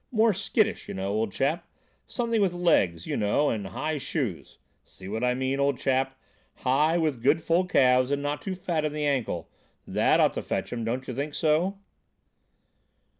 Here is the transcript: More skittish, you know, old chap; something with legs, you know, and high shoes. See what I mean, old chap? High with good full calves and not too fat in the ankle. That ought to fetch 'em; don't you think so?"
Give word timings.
More 0.11 0.33
skittish, 0.33 0.87
you 0.87 0.95
know, 0.95 1.09
old 1.11 1.31
chap; 1.31 1.63
something 2.07 2.41
with 2.41 2.53
legs, 2.55 3.05
you 3.05 3.15
know, 3.15 3.51
and 3.51 3.67
high 3.67 3.99
shoes. 3.99 4.57
See 4.83 5.07
what 5.07 5.23
I 5.23 5.35
mean, 5.35 5.59
old 5.59 5.77
chap? 5.77 6.17
High 6.65 6.97
with 6.97 7.21
good 7.21 7.43
full 7.43 7.65
calves 7.67 8.09
and 8.09 8.19
not 8.23 8.41
too 8.41 8.55
fat 8.55 8.83
in 8.83 8.93
the 8.93 9.05
ankle. 9.05 9.47
That 9.85 10.19
ought 10.19 10.33
to 10.33 10.41
fetch 10.41 10.73
'em; 10.73 10.83
don't 10.83 11.07
you 11.07 11.13
think 11.13 11.35
so?" 11.35 11.77